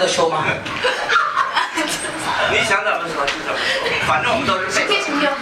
[0.00, 0.44] 个说吗？
[2.50, 4.80] 你想怎么说就怎么说，反正我们都是。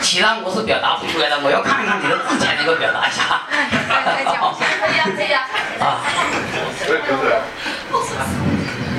[0.02, 3.42] 其他我是表达不出来的，我要看看你的字才能够表达一下。
[3.50, 5.48] 来讲一下，可以啊可以啊。
[5.80, 6.00] 啊，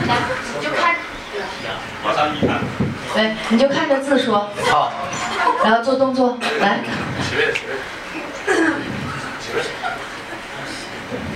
[0.08, 0.16] 来，
[0.60, 0.96] 你就看，
[2.04, 2.60] 马上一看，
[3.14, 4.92] 对，你就看着字说，好，
[5.64, 6.80] 然后做动作，来。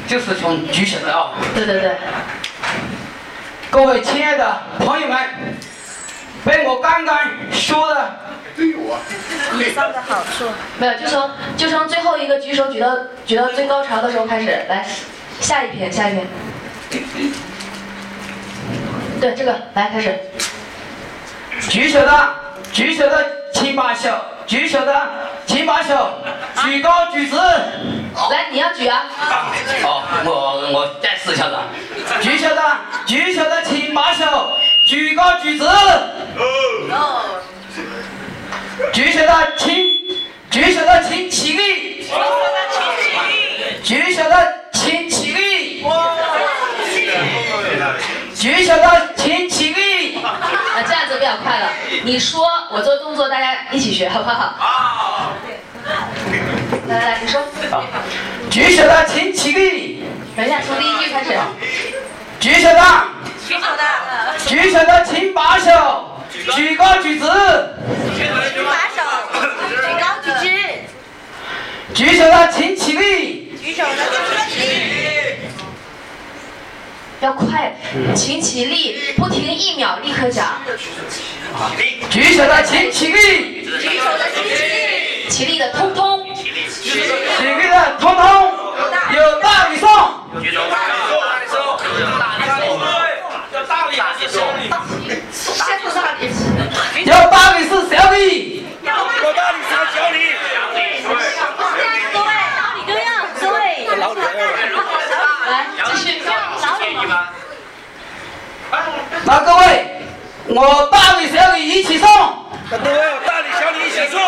[0.07, 1.97] 就是从举起来啊，对对对，
[3.73, 5.17] 各位亲爱的朋友们，
[6.45, 7.17] 被我刚刚
[7.51, 8.13] 说的
[8.55, 10.45] 以上的好处。
[10.77, 14.85] 没有，就从就从最后一个举手举到举到最高潮的时候开始，来，
[15.39, 16.27] 下一篇下一篇。
[19.19, 20.19] 对，这个来开始。
[21.67, 22.29] 举手的，
[22.71, 24.15] 举手的请把手，
[24.45, 25.09] 举手的
[25.47, 26.19] 请把手
[26.63, 27.35] 举高举直。
[28.29, 29.05] 来，你要举啊！
[29.83, 30.31] 哦，我
[30.71, 31.57] 我再试一下子，
[32.21, 32.61] 举手的，
[33.07, 33.52] 举手的
[35.43, 35.65] 举高
[38.93, 39.03] 举直。
[39.03, 39.75] 举手的请，
[40.49, 42.07] 举手的请起立。
[43.83, 45.83] 举手的请起立。
[48.33, 50.15] 举手的请起立。
[50.23, 50.39] 啊，
[50.87, 51.69] 这样子比较快了。
[52.03, 54.55] 你说，我做动作，大家一起学，好不好？
[54.59, 55.33] 啊，
[56.87, 57.41] 来来来，你说。
[57.71, 57.83] 啊，
[58.49, 60.03] 举手的请起立。
[60.37, 61.37] 等一下，从第一句开始。
[62.39, 62.79] 举手的，
[63.47, 63.83] 举手的，
[64.47, 66.21] 举手的请把手
[66.55, 67.25] 举高举直。
[67.25, 69.01] 举把手，
[69.69, 70.45] 举高举直，
[71.93, 73.51] 举手的请起立。
[73.63, 73.89] 举手的
[74.49, 75.37] 请起立，
[77.21, 77.75] 要快，
[78.13, 80.61] 请起立，不停一秒，立刻讲。
[82.09, 83.63] 举手的请起立。
[83.63, 86.33] 举手的请起立，起立的通通。
[86.35, 88.23] 起立的通通
[89.15, 90.45] 有大礼送，大力
[91.49, 91.55] 送，
[93.53, 94.35] 要大力大力送，
[95.31, 96.21] 先不大礼。
[97.05, 98.17] 有大礼是小礼。
[98.83, 98.87] 有
[99.33, 100.15] 大力送小礼，
[100.73, 100.77] 对，
[101.07, 101.39] 老
[101.95, 103.01] 李都要
[103.39, 103.47] 对，
[103.95, 104.19] 老李
[105.53, 106.05] 来，继续。
[106.79, 107.29] 建议吗？
[109.25, 110.01] 那各位，
[110.47, 112.09] 我大礼小礼一起送，
[112.71, 114.19] 各位我大礼小礼一起送，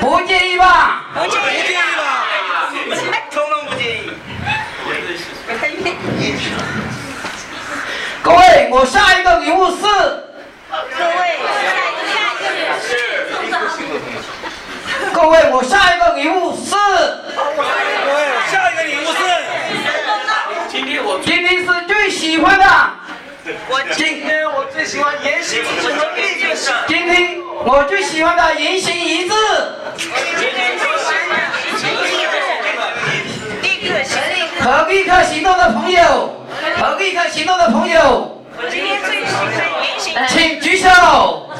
[0.00, 1.06] 不介意吧？
[1.14, 2.02] 不介意吧？
[3.30, 4.10] 通通不介意。
[8.22, 12.60] 各位，我下一个礼物是各位，下一个下一个人，
[15.14, 16.70] 各位，我下一个礼物是
[17.36, 18.18] 各位，
[18.50, 19.18] 下一个礼物是，
[20.70, 22.66] 今天我今天是最喜欢的，
[23.68, 26.72] 我今天我最喜欢言行一致和立正式。
[26.88, 29.34] 今天我最喜欢的言行一致。
[29.96, 31.14] 今天最喜欢
[33.62, 36.44] 立刻行立，和立刻行动的朋友，
[36.76, 39.46] 和立刻行动的朋友，我今天最喜欢
[39.84, 40.88] 言行，来请举手。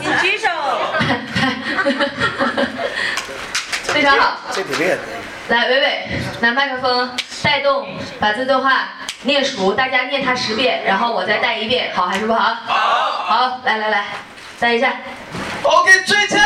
[0.02, 0.48] 请举手，
[3.94, 4.38] 非常好。
[5.46, 6.08] 来，伟伟，
[6.40, 7.86] 拿麦克风带动，
[8.18, 8.88] 把这段话
[9.24, 12.54] 念熟，大家念它十遍，然后我再带一遍，好还是不好？
[12.66, 12.76] 好，
[13.26, 14.06] 好，来来来，
[14.60, 14.92] 带一下。
[15.62, 16.38] OK，最亲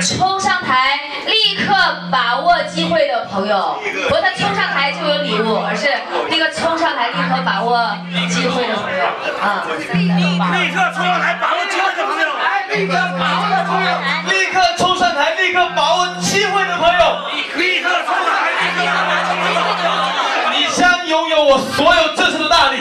[0.00, 1.74] 冲上台，立刻
[2.10, 5.92] 把握机会的朋友，不是他冲上台就有礼物，而是
[6.30, 7.96] 那个冲上台立刻把握
[8.28, 9.04] 机会的朋友。
[9.40, 13.90] 啊，立刻冲上台把握机会的朋友，来，立刻把握的朋友，
[14.30, 17.02] 立刻冲上台，立刻把握机会的朋友，
[17.56, 19.90] 立刻冲上台，立刻把握机会的朋友，
[20.54, 22.76] 你将拥有我所有这次的大礼。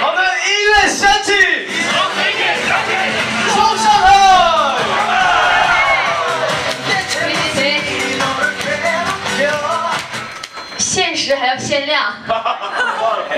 [0.00, 1.32] 好的，音乐响起，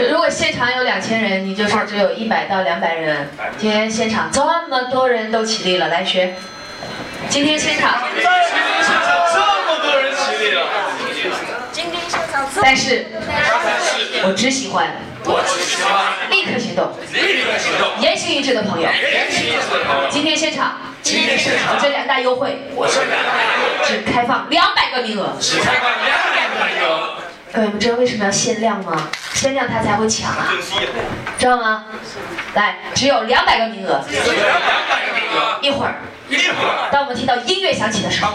[0.09, 3.29] 如果现场有两千人，你就是只有一百到两百人。
[3.59, 6.35] 今天现场这么多人都起立了，来学。
[7.29, 10.63] 今天现场，今天现场这么多人起立了，
[11.71, 13.07] 今天现场但是
[14.25, 14.89] 我只喜欢
[15.25, 18.89] 我只喜欢立刻行动、立刻行动，言行一致的朋友。
[18.89, 25.37] 言行一致的朋友，今天现场，今天现场我这两大优惠我这两大优惠只开放两百个名额。
[25.39, 27.19] 只开放两百个名额，
[27.53, 29.11] 各位，你们知道为什么要限量吗？
[29.35, 30.53] 限量它才会抢啊，
[31.37, 31.85] 知道吗？
[32.55, 34.05] 来，只有两百个名额。
[34.09, 35.95] 只有两百个名额，一会儿，
[36.29, 38.33] 一会儿，当我们听到音乐响起的时候，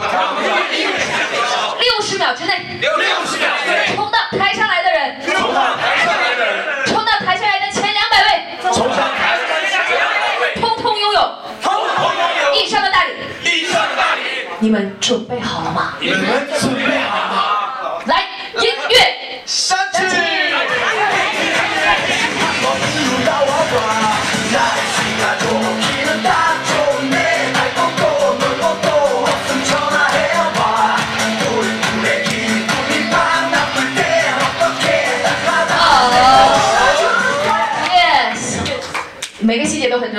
[1.79, 11.21] 六十秒之内，六六十秒之内，冲到台上来的人，冲到台上来的人，冲到台下来的前两百位，冲上台上来的两百位，通通拥有。
[11.61, 12.55] 通通拥有。
[12.61, 13.13] 以上的大礼。
[13.43, 14.21] 以上的大礼，
[14.59, 15.93] 你们准备好了吗？
[16.01, 16.19] 你们
[16.59, 17.44] 准备好了吗？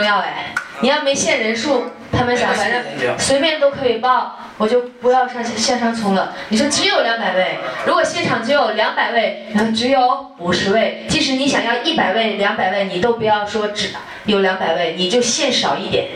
[0.07, 0.55] 要哎。
[0.81, 2.83] 你要没限人数，他们想反正
[3.19, 6.35] 随便都可以报，我就不要上线上冲了。
[6.51, 13.89] 你说只有两百位，如果现场只有两百位，然后只有五十位，即使你想要一百位、两百位，你都不要说只
[14.27, 16.09] 有两百位，你就限少一点。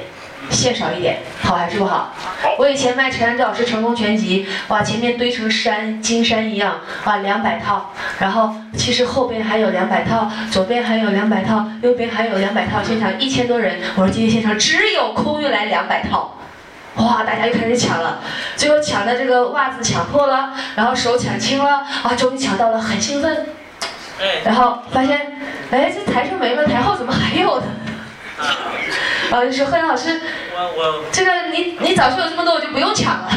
[0.49, 2.13] 限少一点，好还是不好？
[2.59, 16.37] 我以前卖陈安之老师成功全集，哇，前面堆成山金山一样，哇，两百套，然后其实后边还有两百套，左边还有两百套，右边还有两百套，现场一千多人，我说今天现场只有空运来两百套。
[16.97, 17.23] 哇！
[17.23, 18.19] 大家又开始抢了，
[18.57, 23.47] 最后抢的这个袜子抢破了，然后手抢青了，啊，终于抢到了，很兴奋。
[24.45, 25.39] 然后发现，
[25.71, 27.67] 哎，这台上没了，台后怎么还有呢？
[29.31, 30.21] 啊，就说贺阳老师，
[31.13, 33.31] 这个你你早说有这么多，我就不用抢了。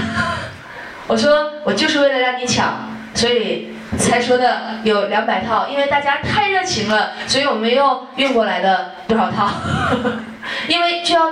[1.08, 9.52] 我说我就是为了让你抢，所以才说的有两百套，因为大家太热情了，所以我们又运过来的多少套？
[10.68, 11.30] 因为就要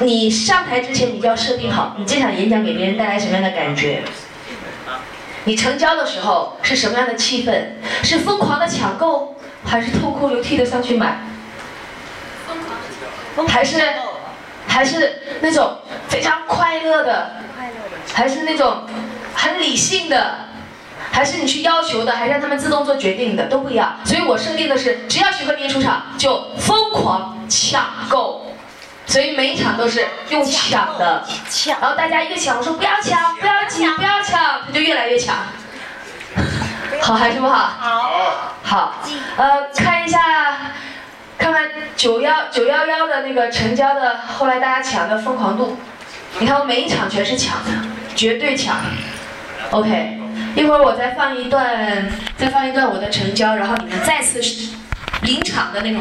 [0.00, 4.02] 你上台之前，你就要设定好你这场演讲给别人带来什么样的感觉。
[5.44, 7.52] 你成交的时候是什么样的气氛？
[8.02, 11.18] 是疯狂的抢购，还是痛哭流涕的上去买？
[13.48, 13.92] 还是
[14.66, 17.30] 还是那种非常快乐的，
[18.12, 18.84] 还是那种
[19.34, 20.34] 很理性的，
[21.10, 23.96] 还是你去要求的，还是让他们自动做决定的，都不一样。
[24.04, 28.46] 所以我设定的是，只要徐鹤斌出场就疯狂抢购，
[29.06, 31.24] 所以每一场都是用抢的。
[31.48, 35.36] 抢然后大家一个抢，我说不要抢，不要抢，不要抢，他就越来越抢。
[37.02, 37.70] 好还是不好？
[37.80, 38.10] 好，
[38.62, 38.94] 好，
[39.36, 40.18] 呃，看一下，
[41.40, 45.78] 看看九幺九幺幺的那个成交的，后来大家抢的疯狂度。
[46.38, 47.70] 你看我每一场全是抢的，
[48.14, 48.76] 绝对抢。
[49.70, 50.18] OK，
[50.54, 52.06] 一会儿我再放一段，
[52.36, 54.38] 再放一段我的成交，然后你们再次
[55.22, 55.98] 临场的那种。